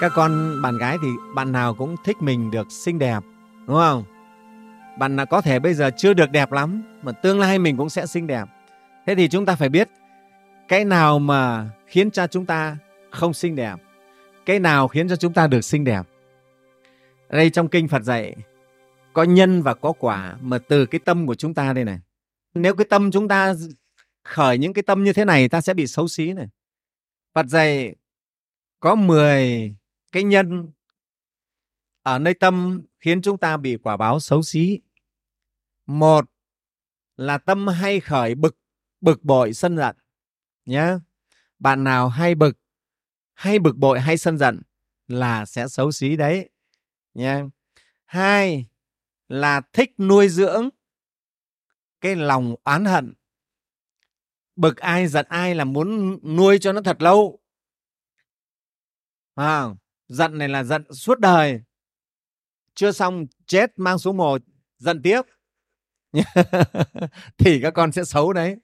[0.00, 3.20] các con bạn gái thì bạn nào cũng thích mình được xinh đẹp,
[3.66, 4.04] đúng không?
[4.98, 7.90] Bạn nào có thể bây giờ chưa được đẹp lắm, mà tương lai mình cũng
[7.90, 8.44] sẽ xinh đẹp.
[9.06, 9.88] Thế thì chúng ta phải biết,
[10.68, 12.76] cái nào mà khiến cho chúng ta
[13.10, 13.76] không xinh đẹp,
[14.46, 16.02] cái nào khiến cho chúng ta được xinh đẹp?
[17.28, 18.36] Ở đây trong kinh phật dạy,
[19.12, 21.98] có nhân và có quả, mà từ cái tâm của chúng ta đây này.
[22.54, 23.54] Nếu cái tâm chúng ta
[24.24, 26.46] khởi những cái tâm như thế này, ta sẽ bị xấu xí này.
[27.34, 27.94] Phật dạy,
[28.80, 29.74] có 10
[30.12, 30.70] cái nhân
[32.02, 34.80] ở nơi tâm khiến chúng ta bị quả báo xấu xí.
[35.86, 36.30] Một
[37.16, 38.56] là tâm hay khởi bực
[39.00, 39.96] bực bội sân giận
[40.64, 40.94] nhé
[41.58, 42.58] bạn nào hay bực
[43.32, 44.62] hay bực bội hay sân giận
[45.08, 46.50] là sẽ xấu xí đấy
[47.14, 47.44] nhé
[48.04, 48.66] hai
[49.28, 50.70] là thích nuôi dưỡng
[52.00, 53.14] cái lòng oán hận.
[54.56, 57.38] Bực ai giận ai là muốn nuôi cho nó thật lâu.
[59.34, 59.64] À,
[60.10, 61.60] giận này là giận suốt đời.
[62.74, 64.38] Chưa xong, chết mang xuống mồ
[64.78, 65.22] giận tiếp.
[67.38, 68.56] Thì các con sẽ xấu đấy.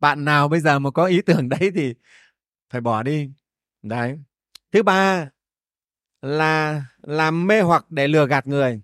[0.00, 1.94] Bạn nào bây giờ mà có ý tưởng đấy thì
[2.70, 3.30] phải bỏ đi.
[3.82, 4.18] Đấy.
[4.72, 5.30] Thứ ba
[6.22, 8.82] là làm mê hoặc để lừa gạt người.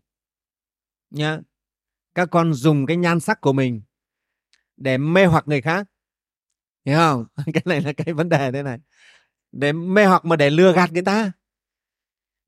[1.11, 1.39] Nhá.
[2.15, 3.83] Các con dùng cái nhan sắc của mình
[4.77, 5.87] để mê hoặc người khác.
[6.85, 7.27] Hiểu không?
[7.55, 8.79] Cái này là cái vấn đề thế này.
[9.53, 11.33] Để mê hoặc mà để lừa gạt người ta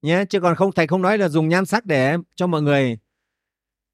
[0.02, 2.98] nhé, chứ còn không thầy không nói là dùng nhan sắc để cho mọi người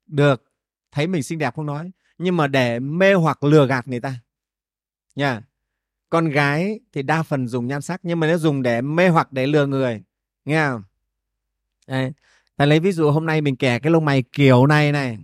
[0.06, 0.44] được
[0.92, 1.91] thấy mình xinh đẹp không nói.
[2.19, 4.14] Nhưng mà để mê hoặc lừa gạt người ta.
[5.14, 5.42] Nha.
[6.10, 9.32] Con gái thì đa phần dùng nhan sắc, nhưng mà nếu dùng để mê hoặc,
[9.32, 10.02] để lừa người,
[10.44, 10.82] nghe không?
[11.86, 12.12] Đấy.
[12.58, 15.19] thầy lấy ví dụ hôm nay mình kẻ cái lông mày kiểu này này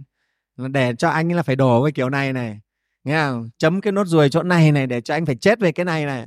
[0.56, 2.60] để cho anh là phải đổ cái kiểu này này,
[3.04, 3.50] nghe không?
[3.58, 6.06] Chấm cái nốt ruồi chỗ này này để cho anh phải chết về cái này
[6.06, 6.26] này,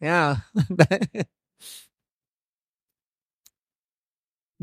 [0.00, 0.36] nghe không?
[0.76, 1.24] Đấy.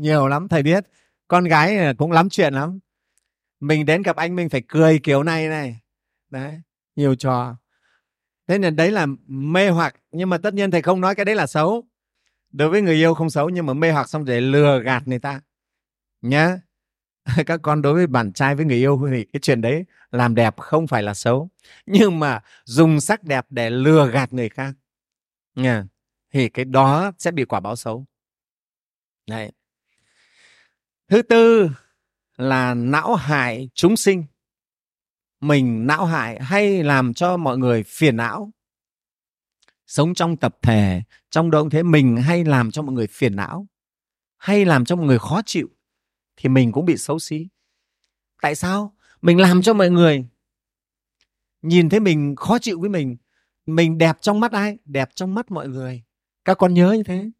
[0.00, 0.84] Nhiều lắm, thầy biết.
[1.28, 2.78] Con gái ờ, cũng lắm chuyện lắm.
[3.60, 5.80] Mình đến gặp anh, mình phải cười kiểu này này.
[6.30, 6.60] Đấy,
[6.96, 7.56] nhiều trò.
[8.48, 11.34] Thế nên đấy là mê hoặc, nhưng mà tất nhiên thầy không nói cái đấy
[11.34, 11.84] là xấu.
[12.52, 15.18] Đối với người yêu không xấu, nhưng mà mê hoặc xong để lừa gạt người
[15.18, 15.40] ta.
[16.22, 16.58] Nhá.
[17.46, 20.56] Các con đối với bạn trai với người yêu thì cái chuyện đấy làm đẹp
[20.56, 21.50] không phải là xấu,
[21.86, 24.72] nhưng mà dùng sắc đẹp để lừa gạt người khác.
[25.54, 25.84] Nha.
[26.32, 28.06] Thì cái đó sẽ bị quả báo xấu.
[29.26, 29.52] Đấy
[31.10, 31.70] thứ tư
[32.36, 34.24] là não hại chúng sinh.
[35.40, 38.50] Mình não hại hay làm cho mọi người phiền não.
[39.86, 43.66] Sống trong tập thể, trong động thế mình hay làm cho mọi người phiền não,
[44.36, 45.68] hay làm cho mọi người khó chịu,
[46.36, 47.48] thì mình cũng bị xấu xí.
[48.42, 48.96] Tại sao?
[49.22, 50.24] Mình làm cho mọi người
[51.62, 53.16] nhìn thấy mình khó chịu với mình
[53.66, 54.78] mình đẹp trong mắt ai?
[54.84, 56.02] Đẹp trong mắt mọi người.
[56.44, 57.30] Các con nhớ như thế.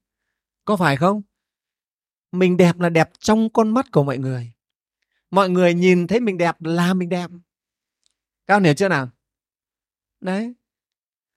[0.65, 1.23] Có phải không?
[2.33, 4.53] Mình đẹp là đẹp trong con mắt của mọi người.
[5.31, 7.31] Mọi người nhìn thấy mình đẹp là mình đẹp.
[8.47, 9.09] Các con hiểu chưa nào?
[10.21, 10.55] Đấy.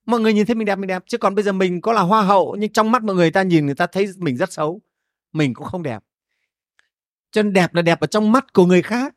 [0.05, 1.03] Mọi người nhìn thấy mình đẹp mình đẹp.
[1.07, 3.43] Chứ còn bây giờ mình có là hoa hậu, nhưng trong mắt mọi người ta
[3.43, 4.81] nhìn người ta thấy mình rất xấu.
[5.31, 6.03] Mình cũng không đẹp.
[7.31, 9.15] Cho nên đẹp là đẹp ở trong mắt của người khác.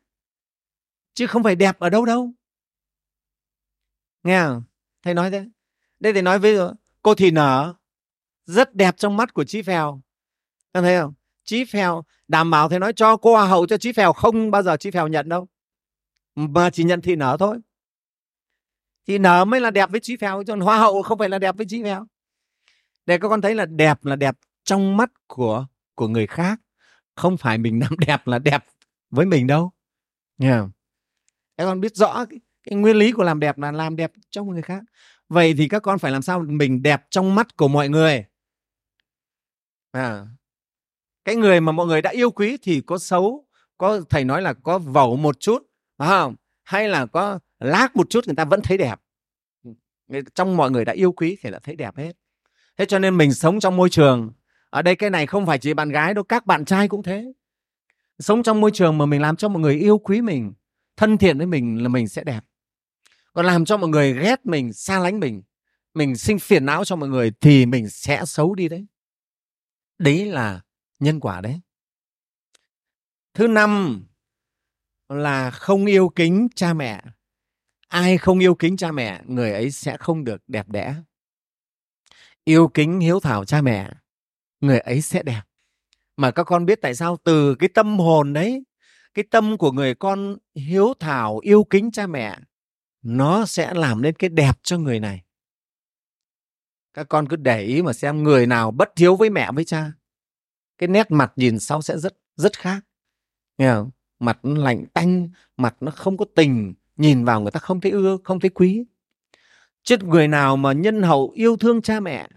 [1.13, 2.33] Chứ không phải đẹp ở đâu đâu.
[4.23, 4.63] Nghe không?
[5.03, 5.45] Thầy nói thế.
[5.99, 6.57] Đây thầy nói với
[7.01, 7.73] cô thì nở
[8.45, 10.01] rất đẹp trong mắt của chí phèo.
[10.71, 11.13] Em thấy không?
[11.47, 14.63] Chí phèo đảm bảo thì nói cho cô hoa hậu cho chí phèo không bao
[14.63, 15.47] giờ chí phèo nhận đâu.
[16.35, 17.57] Mà chỉ nhận thị nở thôi.
[19.07, 21.57] Thì nở mới là đẹp với chí phèo chứ hoa hậu không phải là đẹp
[21.57, 22.07] với chí phèo.
[23.05, 25.65] Để các con thấy là đẹp là đẹp trong mắt của
[25.95, 26.59] của người khác.
[27.15, 28.65] Không phải mình làm đẹp là đẹp
[29.09, 29.71] với mình đâu.
[30.37, 30.71] Nghe không?
[31.57, 34.49] các con biết rõ cái, cái nguyên lý của làm đẹp là làm đẹp trong
[34.49, 34.83] người khác.
[35.29, 38.25] Vậy thì các con phải làm sao mình đẹp trong mắt của mọi người?
[39.91, 40.25] À,
[41.27, 43.45] cái người mà mọi người đã yêu quý thì có xấu,
[43.77, 45.63] có, thầy nói là có vẩu một chút,
[45.97, 46.35] phải không?
[46.63, 48.99] Hay là có lác một chút, người ta vẫn thấy đẹp.
[50.35, 52.13] Trong mọi người đã yêu quý thì đã thấy đẹp hết.
[52.77, 54.31] Thế cho nên mình sống trong môi trường,
[54.69, 57.33] ở đây cái này không phải chỉ bạn gái đâu, các bạn trai cũng thế.
[58.19, 60.53] Sống trong môi trường mà mình làm cho mọi người yêu quý mình,
[60.97, 62.41] thân thiện với mình là mình sẽ đẹp.
[63.33, 65.41] Còn làm cho mọi người ghét mình, xa lánh mình
[65.93, 68.85] mình sinh phiền não cho mọi người thì mình sẽ xấu đi đấy.
[69.99, 70.61] Đấy là
[70.99, 71.59] nhân quả đấy.
[73.33, 74.03] Thứ năm
[75.09, 77.01] là không yêu kính cha mẹ.
[77.87, 80.95] Ai không yêu kính cha mẹ, người ấy sẽ không được đẹp đẽ.
[82.43, 83.91] Yêu kính hiếu thảo cha mẹ,
[84.61, 85.41] người ấy sẽ đẹp.
[86.17, 87.17] Mà các con biết tại sao?
[87.23, 88.63] Từ cái tâm hồn đấy,
[89.13, 92.37] cái tâm của người con hiếu thảo, yêu kính cha mẹ,
[93.01, 95.23] nó sẽ làm nên cái đẹp cho người này.
[96.93, 99.91] Các con cứ để ý mà xem người nào bất hiếu với mẹ với cha
[100.77, 102.85] cái nét mặt nhìn sau sẽ rất rất khác.
[103.57, 103.91] Nghe không?
[104.19, 107.91] mặt nó lạnh tanh, mặt nó không có tình, nhìn vào người ta không thấy
[107.91, 108.85] ưa, không thấy quý.
[109.83, 112.27] Chết người nào mà nhân hậu yêu thương cha mẹ,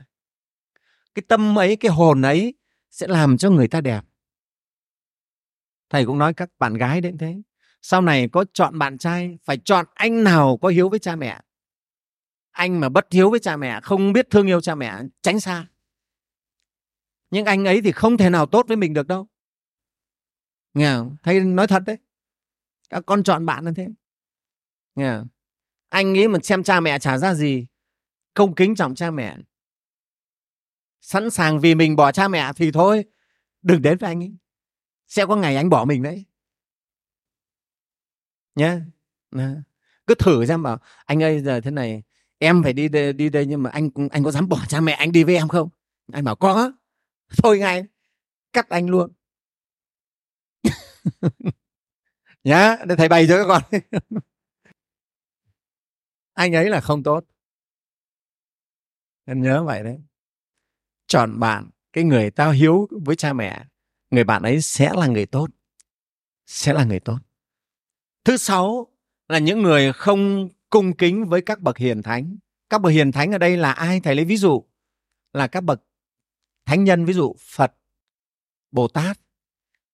[1.14, 2.54] cái tâm ấy, cái hồn ấy
[2.90, 4.00] sẽ làm cho người ta đẹp.
[5.90, 7.42] Thầy cũng nói các bạn gái đến thế,
[7.82, 11.40] sau này có chọn bạn trai, phải chọn anh nào có hiếu với cha mẹ.
[12.50, 15.66] Anh mà bất hiếu với cha mẹ, không biết thương yêu cha mẹ, tránh xa
[17.31, 19.29] nhưng anh ấy thì không thể nào tốt với mình được đâu.
[20.75, 21.17] Nghe không?
[21.23, 21.99] thầy nói thật đấy.
[22.91, 23.88] Các con chọn bạn là thế.
[24.94, 25.29] Nghe không?
[25.88, 27.67] anh ấy mà xem cha mẹ trả ra gì
[28.35, 29.37] không kính trọng cha mẹ.
[31.00, 33.05] Sẵn sàng vì mình bỏ cha mẹ thì thôi.
[33.62, 34.37] Đừng đến với anh ấy.
[35.06, 36.25] Sẽ có ngày anh bỏ mình đấy.
[38.55, 38.81] Nhé
[40.11, 42.03] cứ thử xem bảo anh ơi giờ thế này
[42.38, 44.93] em phải đi đây, đi đây nhưng mà anh anh có dám bỏ cha mẹ
[44.93, 45.69] anh đi với em không?
[46.12, 46.73] Anh bảo có
[47.37, 47.85] thôi ngay
[48.53, 49.12] cắt anh luôn.
[52.44, 53.62] Nhá, để thầy bày cho các con.
[56.35, 57.25] Anh ấy là không tốt.
[59.25, 59.99] Em nhớ vậy đấy.
[61.06, 63.65] Chọn bạn, cái người tao hiếu với cha mẹ,
[64.11, 65.49] người bạn ấy sẽ là người tốt.
[66.47, 67.19] Sẽ là người tốt.
[68.25, 68.87] Thứ sáu
[69.29, 72.37] là những người không cung kính với các bậc hiền thánh.
[72.71, 74.00] Các bậc hiền thánh ở đây là ai?
[74.00, 74.65] Thầy lấy ví dụ.
[75.33, 75.83] Là các bậc
[76.70, 77.72] thánh nhân, ví dụ phật,
[78.70, 79.19] bồ tát,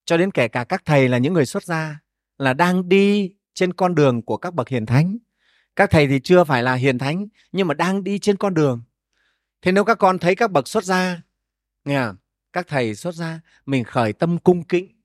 [0.05, 2.01] cho đến kể cả các thầy là những người xuất gia,
[2.39, 5.19] là đang đi trên con đường của các bậc hiền thánh
[5.77, 8.83] các thầy thì chưa phải là hiền thánh, nhưng mà đang đi trên con đường
[9.63, 11.23] thế nếu các con thấy các bậc xuất gia,
[11.85, 12.17] nghe không?
[12.53, 15.01] các thầy xuất gia, mình khởi tâm cung kính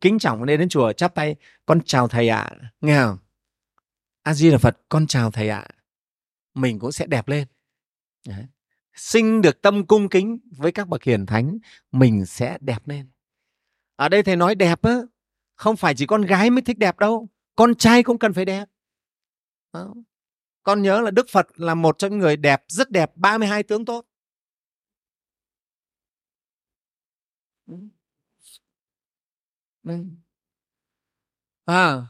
[0.00, 1.36] kính trọng lên đến chùa, chắp tay,
[1.66, 2.72] con chào thầy ạ à.
[2.80, 3.18] nghe không
[4.22, 5.74] a di là phật, con chào thầy ạ à.
[6.54, 7.46] mình cũng sẽ đẹp lên
[8.26, 8.46] Đấy
[8.94, 11.58] sinh được tâm cung kính với các bậc hiền thánh,
[11.92, 13.10] mình sẽ đẹp lên.
[13.96, 14.96] Ở đây thầy nói đẹp á,
[15.54, 18.68] không phải chỉ con gái mới thích đẹp đâu, con trai cũng cần phải đẹp.
[19.72, 19.94] Đó.
[20.62, 23.84] con nhớ là đức phật là một trong những người đẹp, rất đẹp 32 tướng
[23.84, 24.06] tốt.
[31.64, 32.06] À.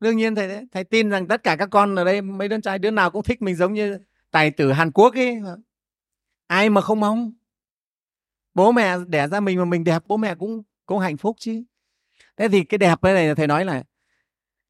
[0.00, 2.60] Đương nhiên thầy đấy, thầy tin rằng tất cả các con ở đây, mấy đứa
[2.60, 3.98] trai, đứa nào cũng thích mình giống như
[4.30, 5.40] tài tử Hàn Quốc ấy
[6.46, 7.32] ai mà không mong?
[8.54, 11.64] Bố mẹ đẻ ra mình mà mình đẹp, bố mẹ cũng cũng hạnh phúc chứ.
[12.36, 13.82] Thế thì cái đẹp cái này, thầy nói là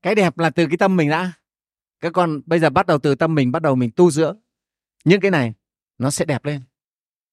[0.03, 1.33] cái đẹp là từ cái tâm mình đã.
[2.01, 4.41] Các con bây giờ bắt đầu từ tâm mình, bắt đầu mình tu dưỡng.
[5.05, 5.55] Những cái này,
[5.99, 6.63] nó sẽ đẹp lên.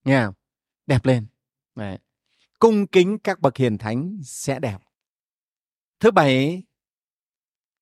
[0.03, 0.33] Nghe không?
[0.85, 1.27] đẹp lên.
[1.75, 1.97] Đấy.
[2.59, 4.77] cung kính các bậc hiền thánh sẽ đẹp.
[5.99, 6.63] Thứ bảy,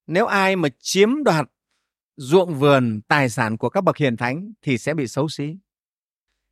[0.08, 1.46] nếu ai mà chiếm đoạt
[2.18, 5.58] ruộng vườn, tài sản của các bậc hiền thánh thì sẽ bị xấu xí.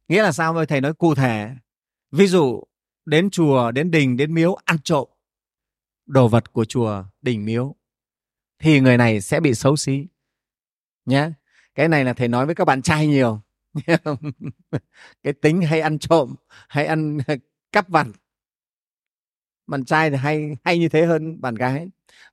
[0.08, 0.66] Nghĩa là sao?
[0.66, 1.50] Thầy nói cụ thể.
[2.12, 2.64] Ví dụ,
[3.06, 5.10] đến chùa, đến đình, đến miếu, ăn trộm.
[6.06, 7.76] Đồ vật của chùa, đình, miếu.
[8.60, 10.08] Thì người này sẽ bị xấu xí.
[11.06, 11.32] Nhé
[11.76, 13.42] cái này là thầy nói với các bạn trai nhiều.
[15.24, 16.36] Cái tính hay ăn trộm,
[16.70, 17.18] hay ăn
[17.72, 18.08] cắp vặt.
[19.68, 21.88] Bạn trai thì hay hay như thế hơn bạn gái.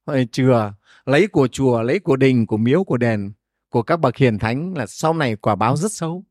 [0.06, 0.72] Hồi chùa
[1.10, 3.32] lấy của chùa lấy của đình của miếu của đền
[3.68, 6.24] của các bậc hiền thánh là sau này quả báo rất xấu.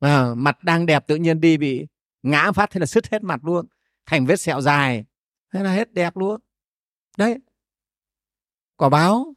[0.00, 1.86] À, mặt đang đẹp tự nhiên đi bị
[2.22, 3.66] ngã phát thế là sứt hết mặt luôn.
[4.06, 5.04] Thành vết sẹo dài
[5.52, 6.40] thế là hết đẹp luôn.
[7.16, 7.38] Đấy.
[8.76, 9.34] Quả báo.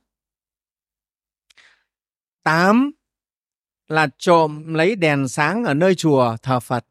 [2.43, 2.91] Tám
[3.87, 6.85] là trộm lấy đèn sáng ở nơi chùa thờ Phật.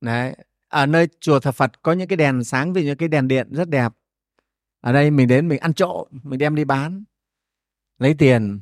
[0.00, 0.36] Đấy,
[0.68, 3.48] ở nơi chùa thờ Phật có những cái đèn sáng vì những cái đèn điện
[3.52, 3.92] rất đẹp.
[4.80, 7.04] Ở đây mình đến mình ăn trộm, mình đem đi bán,
[7.98, 8.60] lấy tiền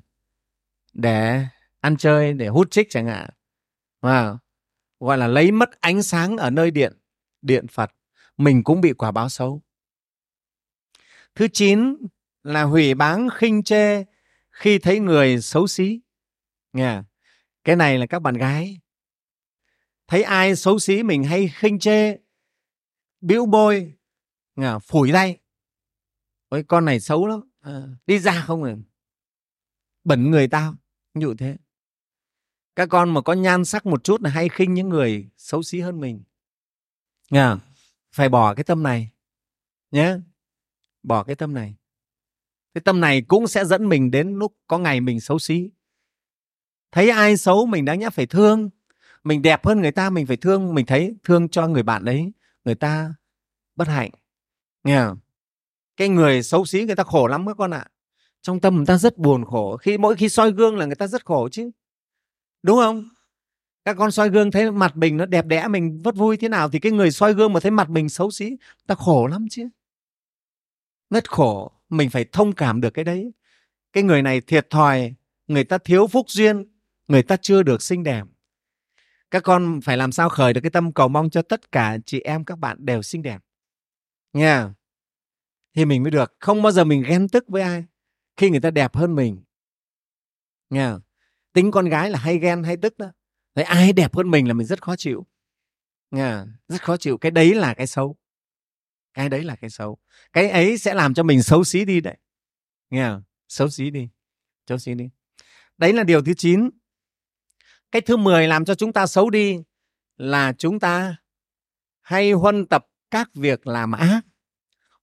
[0.93, 1.47] để
[1.81, 3.31] ăn chơi, để hút trích chẳng hạn.
[4.01, 4.37] Wow.
[5.01, 6.93] Gọi là lấy mất ánh sáng ở nơi điện,
[7.43, 7.91] điện Phật.
[8.37, 9.63] Mình cũng bị quả báo xấu.
[11.35, 11.97] Thứ chín
[12.43, 14.05] là hủy báng khinh chê
[14.51, 16.01] khi thấy người xấu xí
[16.73, 17.03] nghe
[17.65, 18.81] cái này là các bạn gái
[20.07, 22.17] thấy ai xấu xí mình hay khinh chê
[23.21, 23.93] bĩu bôi
[24.57, 25.39] nghe phủi tay
[26.49, 27.41] ôi con này xấu lắm.
[27.61, 28.77] À, đi ra không rồi
[30.05, 30.75] bẩn người tao
[31.15, 31.57] ví dụ thế.
[32.77, 35.81] Các con mà có nhan sắc một chút là hay khinh những người xấu xí
[35.81, 36.23] hơn mình.
[37.31, 37.55] Nghe
[38.13, 39.11] phải bỏ cái tâm này
[39.91, 40.17] nhé
[41.03, 41.75] bỏ cái tâm này.
[42.75, 45.71] Cái tâm này cũng sẽ dẫn mình đến lúc có ngày mình xấu xí.
[46.93, 48.71] Thấy ai xấu mình đáng nhẽ phải thương.
[49.25, 52.33] Mình đẹp hơn người ta mình phải thương mình thấy thương cho người bạn đấy.
[52.65, 53.15] Người ta
[53.77, 54.11] bất hạnh.
[54.85, 55.19] Nghe không?
[55.99, 57.87] Cái người xấu xí người ta khổ lắm các con ạ.
[58.43, 61.07] Trong tâm người ta rất buồn khổ, khi mỗi khi soi gương là người ta
[61.07, 61.71] rất khổ chứ.
[62.63, 63.09] Đúng không?
[63.85, 66.71] Các con soi gương thấy mặt mình nó đẹp đẽ, mình vất vui thế nào
[66.71, 69.69] thì cái người soi gương mà thấy mặt mình xấu xí, ta khổ lắm chứ.
[71.11, 73.33] Rất khổ, mình phải thông cảm được cái đấy.
[73.93, 75.15] Cái người này thiệt thòi,
[75.47, 76.65] người ta thiếu phúc duyên,
[77.09, 78.25] người ta chưa được xinh đẹp.
[79.31, 82.21] Các con phải làm sao khởi được cái tâm cầu mong cho tất cả chị
[82.21, 83.39] em các bạn đều xinh đẹp.
[84.33, 84.75] Nha
[85.79, 86.37] thì mình mới được.
[86.41, 87.85] Không bao giờ mình ghen tức với ai.
[88.37, 89.43] Khi người ta đẹp hơn mình.
[90.71, 90.99] Nha
[91.53, 93.13] tính con gái là hay ghen hay tức đó.
[93.55, 95.27] Thấy ai đẹp hơn mình là mình rất khó chịu.
[96.11, 97.19] Nha rất khó chịu.
[97.19, 98.17] Cái đấy là cái xấu.
[99.15, 99.99] Cái đấy là cái xấu.
[100.33, 102.17] Cái ấy sẽ làm cho mình xấu xí đi đấy.
[102.91, 103.11] Nghe
[103.49, 104.09] xấu xí đi.
[104.69, 105.11] Xấu xí đi.
[105.77, 106.71] Đấy là điều thứ 9
[107.91, 109.63] cái thứ 10 làm cho chúng ta xấu đi
[110.17, 111.17] là chúng ta
[112.01, 114.21] hay huân tập các việc làm ác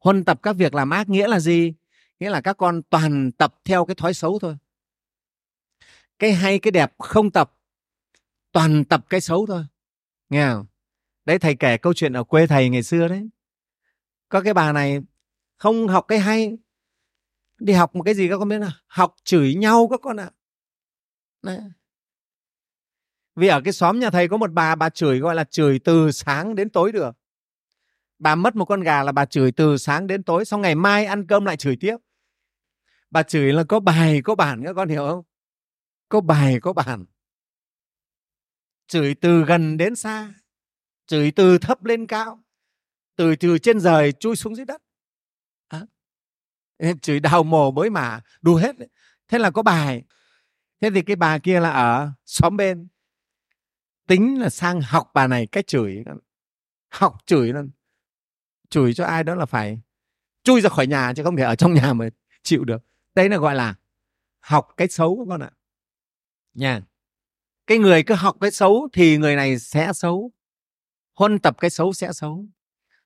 [0.06, 1.74] huân tập các việc làm ác nghĩa là gì?
[2.20, 4.58] Nghĩa là các con toàn tập theo cái thói xấu thôi.
[6.20, 7.54] Cái hay, cái đẹp không tập,
[8.52, 9.66] toàn tập cái xấu thôi.
[10.30, 10.66] Nghe không?
[11.26, 13.30] Đấy, thầy kể câu chuyện ở quê thầy ngày xưa đấy.
[14.30, 15.00] Có cái bà này
[15.58, 16.58] không học cái hay,
[17.60, 20.30] đi học một cái gì các con biết là học chửi nhau các con ạ.
[21.42, 21.58] À.
[23.36, 26.12] vì ở cái xóm nhà thầy có một bà bà chửi gọi là chửi từ
[26.12, 27.16] sáng đến tối được
[28.20, 31.06] bà mất một con gà là bà chửi từ sáng đến tối, xong ngày mai
[31.06, 31.98] ăn cơm lại chửi tiếp.
[33.10, 35.24] Bà chửi là, có bài, có bản các con hiểu không?
[36.10, 37.06] Có bài, có bản.
[38.88, 40.34] Chửi từ gần đến xa,
[41.08, 42.44] chửi từ thấp lên cao,
[43.16, 44.82] từ từ trên rời chui xuống dưới đất.
[45.68, 45.86] À.
[47.02, 48.76] chửi đào mồ mới mà đủ hết
[49.28, 50.04] thế là có bài.
[50.82, 52.88] Thế thì cái bà kia là ở xóm bên,
[54.08, 56.04] tính là sang học bà này cách chửi
[56.90, 57.72] học chửi luôn
[58.70, 59.80] chửi cho ai đó là phải
[60.44, 62.10] chui ra khỏi nhà chứ không thể ở trong nhà mà
[62.44, 62.84] chịu được.
[63.16, 63.76] Đấy là gọi là
[64.40, 65.52] học cái xấu các con ạ.
[66.54, 66.82] Nha.
[67.68, 70.32] Cái người cứ học cái xấu thì người này sẽ xấu,
[71.14, 72.46] huân tập cái xấu sẽ xấu.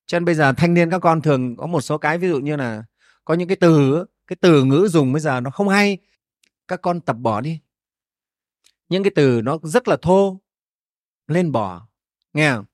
[0.06, 2.40] Cho nên bây giờ thanh niên các con thường có một số cái, ví dụ
[2.40, 2.84] như là
[3.26, 5.98] có những cái từ cái từ ngữ dùng bây giờ nó không hay.
[6.68, 7.60] Các con tập bỏ đi.
[8.90, 10.42] Những cái từ nó rất là thô,
[11.28, 11.88] lên bỏ.
[12.34, 12.66] Nghe không?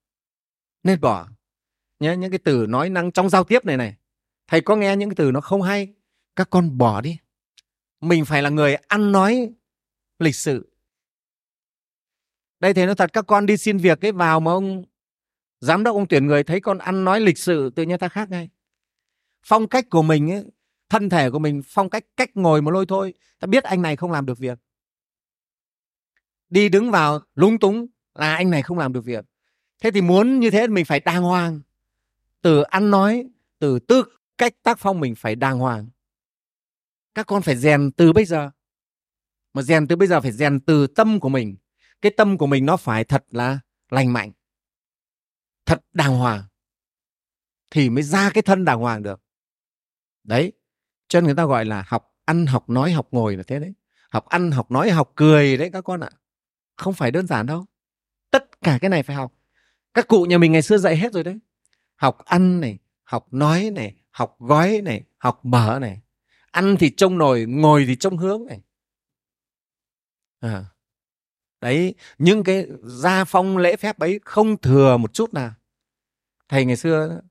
[0.84, 1.27] Nên bỏ
[2.05, 3.95] nhé những cái từ nói năng trong giao tiếp này này.
[4.47, 5.93] Thầy có nghe những cái từ nó không hay?
[6.35, 7.17] Các con bỏ đi.
[8.01, 9.50] Mình phải là người ăn nói
[10.19, 10.71] lịch sự.
[12.59, 14.83] Đây thầy nói thật các con đi xin việc ấy vào mà ông
[15.59, 18.29] giám đốc ông tuyển người thấy con ăn nói lịch sự tự nhiên ta khác
[18.29, 18.50] ngay.
[19.45, 20.43] Phong cách của mình ấy,
[20.89, 23.13] thân thể của mình phong cách cách ngồi một lôi thôi.
[23.39, 24.59] Ta biết anh này không làm được việc.
[26.50, 29.25] Đi đứng vào lúng túng là anh này không làm được việc.
[29.81, 31.62] Thế thì muốn như thế mình phải đàng hoàng
[32.46, 33.25] từ ăn nói,
[33.60, 34.04] từ tư
[34.38, 35.88] cách tác phong mình phải đàng hoàng.
[37.16, 38.52] Các con phải rèn từ bây giờ.
[39.54, 41.58] Mà rèn từ bây giờ phải rèn từ tâm của mình.
[42.02, 43.60] Cái tâm của mình nó phải thật là
[43.90, 44.32] lành mạnh.
[45.66, 46.44] Thật đàng hoàng.
[47.72, 49.22] Thì mới ra cái thân đàng hoàng được.
[50.24, 50.52] Đấy.
[51.08, 53.74] Cho nên người ta gọi là học ăn, học nói, học ngồi là thế đấy.
[54.10, 56.10] Học ăn, học nói, học cười đấy các con ạ.
[56.78, 57.66] Không phải đơn giản đâu.
[58.32, 59.34] Tất cả cái này phải học.
[59.94, 61.40] Các cụ nhà mình ngày xưa dạy hết rồi đấy
[61.96, 66.02] học ăn này học nói này học gói này học mở này.
[66.52, 68.62] Ăn thì trông nồi ngồi thì trông hướng này.
[70.40, 70.66] À,
[71.62, 75.54] đấy những cái gia phong lễ phép ấy không thừa một chút nào.
[76.50, 77.22] Thầy ngày xưa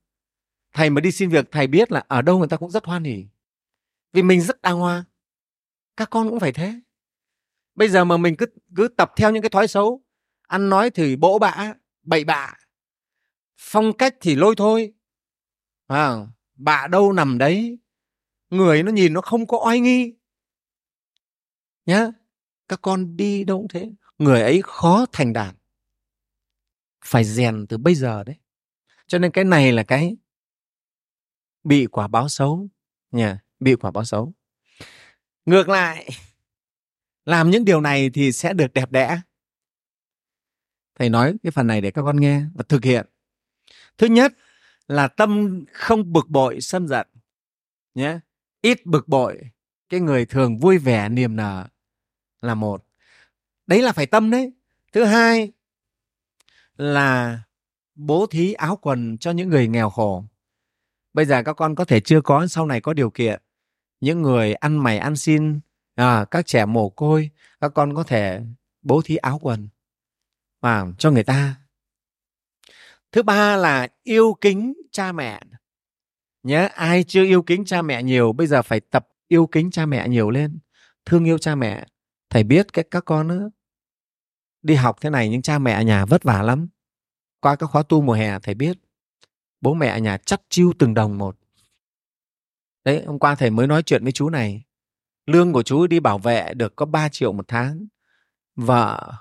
[0.73, 3.03] thầy mà đi xin việc thầy biết là ở đâu người ta cũng rất hoan
[3.03, 3.25] hỉ.
[4.13, 5.03] Vì mình rất đàng hoàng
[5.97, 6.79] các con cũng phải thế.
[7.75, 8.45] Bây giờ mà mình cứ
[8.75, 10.01] cứ tập theo những cái thói xấu
[10.47, 12.53] ăn nói thì bỗ bạ bậy bạ
[13.57, 14.93] phong cách thì lôi thôi.
[15.87, 16.15] À,
[16.53, 17.79] bạ đâu nằm đấy?
[18.49, 20.13] Người nó nhìn nó không có oai nghi.
[21.85, 22.07] Nhá
[22.67, 23.91] các con đi đâu cũng thế.
[24.17, 25.55] Người ấy khó thành đạt.
[27.05, 28.35] Phải rèn từ bây giờ đấy.
[29.07, 30.17] Cho nên cái này là cái
[31.63, 32.69] bị quả báo xấu.
[33.11, 34.33] Nhà, bị quả báo xấu.
[35.45, 36.09] Ngược lại
[37.25, 39.21] làm những điều này thì sẽ được đẹp đẽ.
[40.95, 43.05] Thầy nói cái phần này để các con nghe và thực hiện
[43.97, 44.33] thứ nhất
[44.87, 47.07] là tâm không bực bội sân giận
[47.95, 48.19] nhé.
[48.61, 49.49] Ít bực bội
[49.89, 51.67] cái người thường vui vẻ niềm nở
[52.41, 52.85] là một.
[53.67, 54.53] Đấy là phải tâm đấy.
[54.91, 55.51] Thứ hai
[56.77, 57.39] là
[57.95, 60.25] bố thí áo quần cho những người nghèo khổ.
[61.13, 63.41] Bây giờ các con có thể chưa có sau này có điều kiện
[63.99, 65.59] những người ăn mày ăn xin
[65.95, 67.29] à, các trẻ mồ côi
[67.61, 68.41] các con có thể
[68.81, 69.67] bố thí áo quần
[70.61, 71.55] và cho người ta
[73.15, 75.41] thứ ba là yêu kính cha mẹ.
[76.43, 79.85] Nhớ ai chưa yêu kính cha mẹ nhiều, bây giờ phải tập yêu kính cha
[79.85, 80.59] mẹ nhiều lên.
[81.05, 81.87] Thương yêu cha mẹ
[82.29, 83.49] thầy biết cái các con nữa.
[84.61, 86.67] Đi học thế này nhưng cha mẹ ở nhà vất vả lắm.
[87.39, 88.77] Qua các khóa tu mùa hè thầy biết.
[89.61, 91.37] Bố mẹ ở nhà chắc chiêu từng đồng một.
[92.83, 94.63] Đấy, hôm qua thầy mới nói chuyện với chú này.
[95.25, 97.87] Lương của chú đi bảo vệ được có 3 triệu một tháng.
[98.55, 99.13] Vợ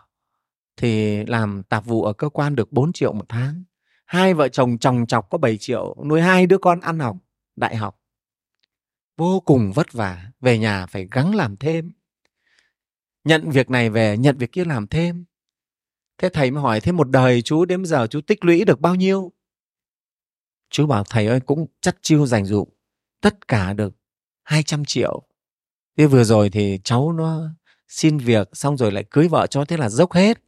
[0.77, 3.65] thì làm tạp vụ ở cơ quan được 4 triệu một tháng
[4.04, 7.16] hai vợ chồng chồng chọc có 7 triệu, nuôi hai đứa con ăn học,
[7.56, 8.00] đại học.
[9.16, 11.92] Vô cùng vất vả, về nhà phải gắng làm thêm.
[13.25, 15.25] Nhận việc này về, nhận việc kia làm thêm.
[16.18, 18.94] Thế thầy mới hỏi thế một đời, chú, đến giờ chú tích lũy được bao
[18.94, 19.32] nhiêu?
[20.70, 22.66] Chú bảo, thầy ơi, cũng chắc chiêu dành dụ
[23.25, 23.94] tất cả được
[24.42, 25.23] 200 triệu.
[25.96, 27.50] Thế vừa rồi thì cháu nó
[27.88, 30.42] xin việc, xong rồi lại cưới vợ cho, thế là dốc hết.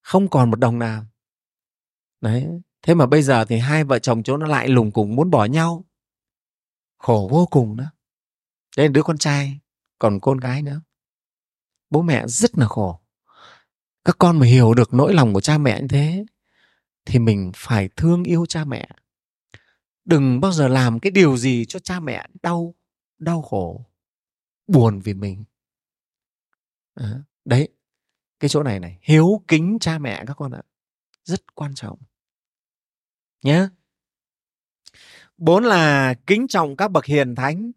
[0.00, 1.06] Không còn một đồng nào
[2.22, 2.46] đấy,
[2.82, 5.44] thế mà bây giờ thì hai vợ chồng chỗ nó lại lùng cùng muốn bỏ
[5.44, 5.84] nhau.
[6.98, 7.84] Khổ vô cùng đó.
[8.76, 9.60] Đây là đứa con trai,
[9.98, 10.80] còn con gái nữa.
[11.90, 13.00] Bố mẹ rất là khổ.
[14.04, 16.24] Các con mà hiểu được nỗi lòng của cha mẹ như thế,
[17.04, 18.88] thì mình phải thương yêu cha mẹ.
[20.04, 22.74] Đừng bao giờ làm cái điều gì cho cha mẹ đau
[23.18, 23.86] đau khổ,
[24.66, 25.44] buồn vì mình.
[26.94, 27.68] Ờ, đấy,
[28.40, 30.62] cái chỗ này này, hiếu kính cha mẹ các con ạ,
[31.24, 31.98] rất quan trọng
[33.42, 33.68] nhé.
[35.36, 37.72] Bốn là kính trọng các bậc hiền thánh.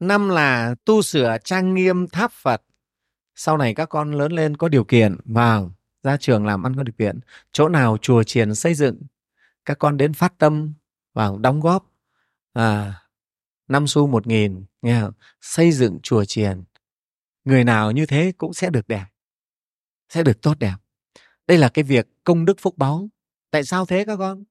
[0.00, 2.62] Năm là tu sửa trang nghiêm tháp phật.
[3.34, 6.82] Sau này các con lớn lên có điều kiện vào ra trường làm ăn có
[6.82, 7.20] điều kiện
[7.52, 9.02] chỗ nào chùa chiền xây dựng
[9.64, 10.72] các con đến phát tâm
[11.14, 11.92] vào đóng góp.
[12.52, 12.94] À,
[13.68, 15.12] năm xu một nghìn nghe không?
[15.40, 16.64] xây dựng chùa chiền.
[17.44, 19.04] Người nào như thế cũng sẽ được đẹp
[20.08, 20.74] sẽ được tốt đẹp.
[21.46, 23.08] Đây là cái việc công đức phúc báu
[23.50, 24.44] tại sao thế các con?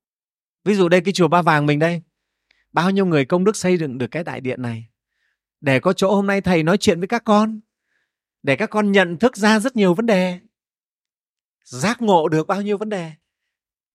[0.66, 2.02] Ví dụ đây, cái chùa ba vàng mình đây.
[2.74, 4.88] Bao nhiêu người công đức xây dựng được cái đại điện này.
[5.62, 7.60] Để có chỗ hôm nay thầy nói chuyện với các con.
[8.44, 10.40] Để các con nhận thức ra rất nhiều vấn đề.
[11.64, 13.12] Giác ngộ được bao nhiêu vấn đề.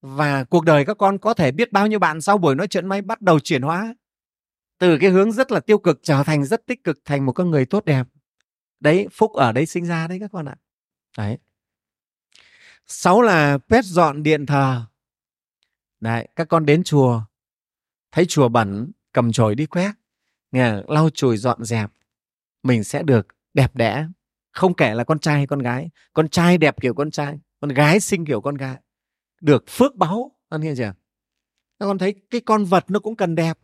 [0.00, 2.88] Và cuộc đời các con có thể biết bao nhiêu bạn sau buổi nói chuyện
[2.88, 3.94] may bắt đầu chuyển hóa.
[4.78, 7.50] Từ cái hướng rất là tiêu cực trở thành rất tích cực, thành một con
[7.50, 8.06] người tốt đẹp.
[8.80, 10.56] Đấy, phúc ở đấy sinh ra đấy các con ạ.
[11.18, 11.38] Đấy.
[12.86, 14.84] Sáu là quét dọn điện thờ
[16.02, 17.22] đấy, các con đến chùa.
[18.12, 19.92] Thấy chùa bẩn, cầm chổi đi quét.
[20.52, 21.90] Nghe, lau chùi dọn dẹp.
[22.62, 24.06] Mình sẽ được đẹp đẽ.
[24.52, 25.90] Không kể là con trai hay con gái.
[26.12, 28.76] Con trai đẹp kiểu con trai, con gái xinh kiểu con gái.
[29.40, 30.92] Được phước báu, con nghe chưa?
[31.78, 33.58] Các con thấy cái con vật nó cũng cần đẹp.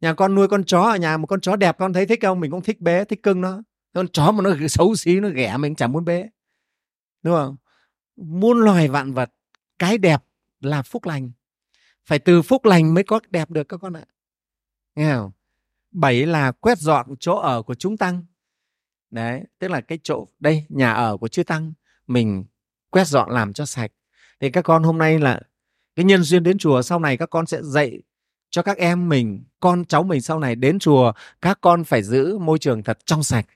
[0.00, 2.40] Nhà con nuôi con chó ở nhà, một con chó đẹp con thấy thích không?
[2.40, 3.62] Mình cũng thích bé, thích cưng nó.
[3.94, 6.28] Con chó mà nó xấu xí, nó ghẻ mình chẳng muốn bé.
[7.22, 7.56] Đúng không?
[8.16, 9.30] Muôn loài vạn vật,
[9.78, 10.22] cái đẹp
[10.64, 11.30] là phúc lành.
[12.06, 14.04] Phải từ phúc lành mới có đẹp được các con ạ.
[14.94, 15.30] Nghe không?
[15.90, 18.24] Bảy là quét dọn chỗ ở của chúng tăng.
[19.10, 21.72] Đấy tức là cái chỗ đây nhà ở của chư tăng
[22.06, 22.44] mình
[22.90, 23.92] quét dọn làm cho sạch.
[24.40, 25.40] Thì các con hôm nay là
[25.96, 28.02] cái nhân duyên đến chùa sau này các con sẽ dạy
[28.50, 32.38] cho các em mình con cháu mình sau này đến chùa các con phải giữ
[32.38, 33.46] môi trường thật trong sạch.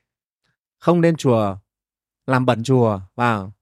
[0.77, 1.57] Không nên chùa
[2.27, 3.53] làm bẩn chùa vào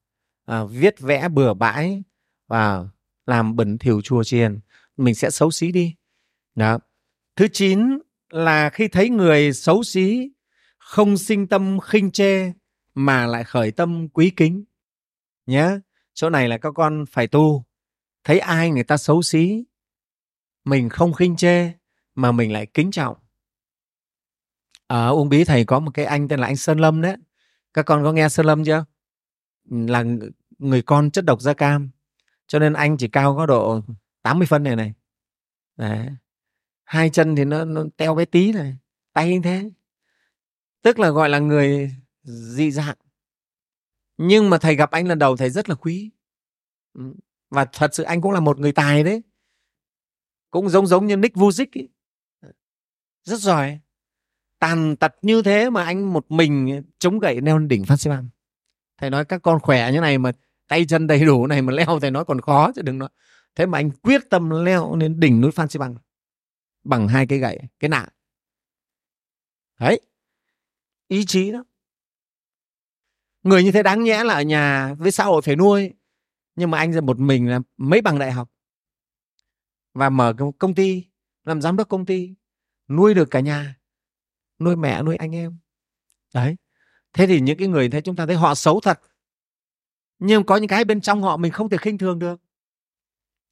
[0.46, 2.04] à, viết vẽ bừa bãi
[2.48, 2.88] và
[3.26, 4.60] làm bẩn thỉu chùa chiền.
[4.98, 5.96] Mình sẽ xấu xí đi.
[6.56, 6.80] Đó.
[7.36, 10.32] Thứ chín là khi thấy người xấu xí,
[10.78, 12.52] không sinh tâm khinh chê
[12.94, 14.64] mà lại khởi tâm quý kính.
[15.46, 15.70] Nhé
[16.14, 17.66] chỗ này là các con phải tu.
[18.24, 19.66] Thấy ai người ta xấu xí,
[20.64, 21.72] mình không khinh chê
[22.16, 23.18] mà mình lại kính trọng.
[24.88, 27.18] Ở Uông Bí thầy có một cái anh tên là anh Sơn Lâm đấy.
[27.74, 28.86] Các con có nghe Sơn Lâm chưa?
[29.70, 30.04] Là
[30.58, 31.90] người con chất độc da cam
[32.48, 33.82] cho nên anh chỉ cao có độ
[34.22, 34.94] 80 phân này này.
[35.78, 36.08] Đấy.
[36.84, 38.78] hai chân thì nó, nó teo bé tí này
[39.14, 39.70] tay như thế.
[40.82, 41.92] Tức là gọi là người
[42.24, 42.98] dị dạng.
[44.18, 46.12] Nhưng mà thầy gặp anh lần đầu thầy rất là quý.
[46.94, 47.14] Ừ.
[47.50, 49.22] Và thật sự anh cũng là một người tài đấy.
[50.52, 51.90] Cũng giống giống như Nick Vujic, ấy.
[53.24, 53.80] rất giỏi.
[54.60, 58.10] Tàn tật như thế mà anh một mình chống gậy leo đỉnh Phan Xi
[58.98, 60.32] thầy nói các con khỏe như này mà
[60.68, 63.10] tay chân đầy đủ này mà leo thầy nói còn khó chứ đừng nói.
[63.56, 65.96] Thế mà anh quyết tâm leo lên đỉnh núi Phan Xi bằng
[66.84, 68.08] bằng hai cái gậy, cái nạ.
[69.80, 70.02] Đấy.
[71.08, 71.64] Ý chí đó.
[73.44, 75.94] Người như thế đáng nhẽ là ở nhà với xã hội phải nuôi.
[76.56, 78.52] Nhưng mà anh ra một mình là mấy bằng đại học.
[79.94, 81.06] Và mở công ty,
[81.44, 82.36] làm giám đốc công ty,
[82.88, 83.76] nuôi được cả nhà,
[84.60, 85.58] nuôi mẹ, nuôi anh em.
[86.34, 86.56] Đấy.
[87.14, 89.00] Thế thì những cái người thế chúng ta thấy họ xấu thật
[90.20, 92.42] nhưng có những cái bên trong họ mình không thể khinh thường được.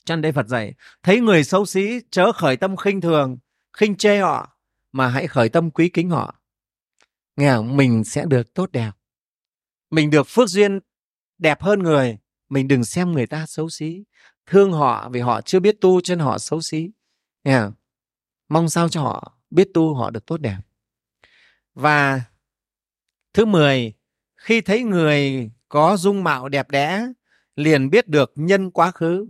[0.06, 0.74] Cho nên đây Phật dạy,
[1.04, 3.38] thấy người xấu xí, chớ khởi tâm khinh thường,
[3.78, 4.58] khinh chê họ,
[4.92, 6.36] mà hãy khởi tâm quý kính họ.
[7.36, 7.78] Nghe không?
[7.78, 8.92] mình sẽ được tốt đẹp.
[9.92, 10.80] Mình được phước duyên
[11.38, 12.18] đẹp hơn người,
[12.50, 14.04] mình đừng xem người ta xấu xí,
[14.46, 16.92] thương họ vì họ chưa biết tu cho nên họ xấu xí.
[17.44, 17.72] Yeah.
[18.50, 20.58] mong sao cho họ biết tu, họ được tốt đẹp.
[21.74, 22.22] Và
[23.34, 23.94] thứ mười,
[24.36, 27.08] khi thấy người có dung mạo đẹp đẽ,
[27.56, 29.28] liền biết được nhân quá khứ.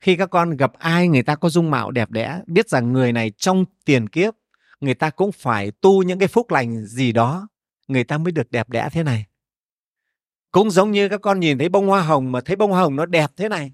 [0.00, 3.12] Khi các con gặp ai người ta có dung mạo đẹp đẽ, biết rằng người
[3.12, 4.34] này trong tiền kiếp,
[4.80, 7.48] người ta cũng phải tu những cái phúc lành gì đó,
[7.88, 9.26] người ta mới được đẹp đẽ thế này.
[10.50, 12.96] Cũng giống như các con nhìn thấy bông hoa hồng mà thấy bông hoa hồng
[12.96, 13.72] nó đẹp thế này.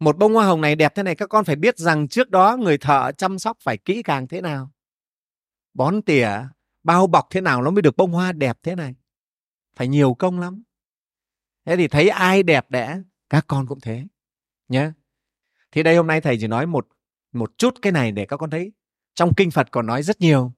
[0.00, 2.56] Một bông hoa hồng này đẹp thế này, các con phải biết rằng trước đó
[2.56, 4.70] người thợ chăm sóc phải kỹ càng thế nào.
[5.74, 6.28] Bón tỉa,
[6.82, 8.94] bao bọc thế nào nó mới được bông hoa đẹp thế này
[9.76, 10.62] phải nhiều công lắm.
[11.64, 14.06] Thế thì thấy ai đẹp đẽ, các con cũng thế
[14.68, 14.90] nhé
[15.72, 16.88] thì đây hôm nay thầy chỉ nói một
[17.32, 18.72] một chút cái này để các con thấy.
[19.14, 20.52] Trong kinh phật còn nói rất nhiều.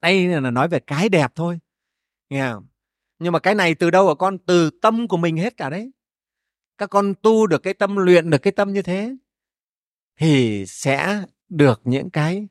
[0.00, 1.58] Đây là nói về cái đẹp thôi,
[2.30, 2.66] nghe không?
[3.18, 4.38] nhưng mà cái này từ đâu ở con?
[4.38, 5.92] Từ tâm của mình hết cả đấy.
[6.78, 9.16] Các con tu được cái tâm, luyện được cái tâm như thế,
[10.16, 12.48] thì sẽ được những cái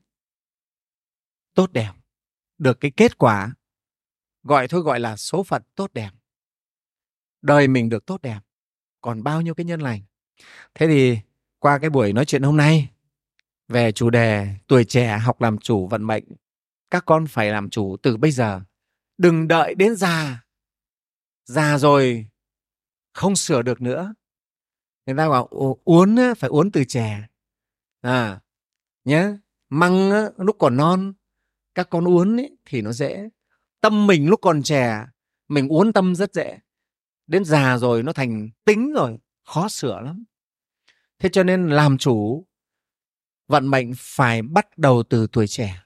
[1.53, 1.91] tốt đẹp,
[2.57, 3.53] được cái kết quả
[4.47, 6.09] gọi thôi gọi là số phận tốt đẹp.
[7.41, 8.39] Đời mình được tốt đẹp
[9.01, 10.01] còn bao nhiêu cái nhân lành.
[10.75, 11.19] Thế thì
[11.59, 12.89] qua cái buổi nói chuyện hôm nay
[13.67, 16.23] về chủ đề tuổi trẻ học làm chủ vận mệnh
[16.91, 18.61] các con phải làm chủ từ bây giờ.
[19.17, 20.43] Đừng đợi đến già.
[21.45, 22.27] Già rồi
[23.13, 24.13] không sửa được nữa.
[25.05, 25.47] Người ta bảo
[25.83, 27.27] uốn phải uốn từ trẻ.
[28.01, 28.39] À
[29.05, 29.27] nhé
[29.69, 31.13] măng lúc còn non
[31.75, 33.29] các con uốn ấy, thì nó dễ
[33.81, 35.05] tâm mình lúc còn trẻ,
[35.47, 36.59] mình uốn tâm rất dễ.
[37.27, 40.23] Đến già rồi nó thành tính rồi, khó sửa lắm.
[41.19, 42.47] Thế cho nên làm chủ,
[43.47, 45.83] vận mệnh phải bắt đầu từ tuổi trẻ.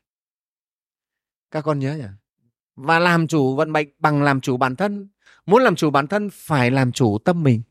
[1.51, 2.05] Các con nhớ nhỉ?
[2.75, 5.09] Và làm chủ vận mệnh bằng làm chủ bản thân.
[5.45, 7.61] Muốn làm chủ bản thân phải làm chủ tâm mình.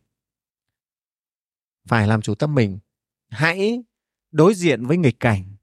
[1.89, 2.79] Phải làm chủ tâm mình.
[3.29, 3.83] Hãy
[4.31, 5.57] đối diện với nghịch cảnh.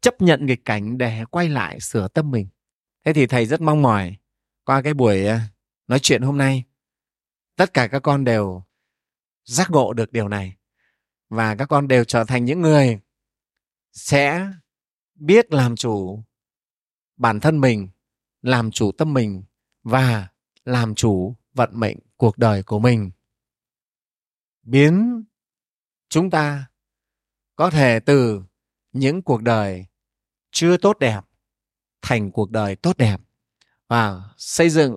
[0.00, 2.48] Chấp nhận nghịch cảnh để quay lại sửa tâm mình
[3.08, 4.16] thế thì thầy rất mong mỏi
[4.64, 5.48] qua cái buổi à,
[5.86, 6.64] nói chuyện hôm nay.
[7.56, 8.62] Tất cả các con đều
[9.44, 10.56] giác ngộ được điều này
[11.28, 13.00] và các con đều trở thành những người
[13.92, 14.50] sẽ
[15.14, 16.24] biết làm chủ
[17.16, 17.88] bản thân mình,
[18.42, 19.42] làm chủ tâm mình
[19.82, 20.28] và
[20.64, 23.10] làm chủ vận mệnh cuộc đời của mình.
[24.62, 25.24] Biến
[26.08, 26.66] chúng ta
[27.56, 28.42] có thể từ
[28.92, 29.86] những cuộc đời
[30.50, 31.20] chưa tốt đẹp
[32.02, 33.20] thành cuộc đời tốt đẹp
[33.88, 34.96] và xây dựng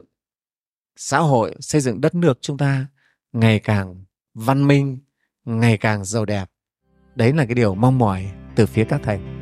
[0.96, 2.88] xã hội, xây dựng đất nước chúng ta
[3.34, 5.00] ngày càng văn minh,
[5.46, 6.52] ngày càng giàu đẹp.
[7.16, 9.40] Đấy là cái điều mong mỏi từ phía các thầy.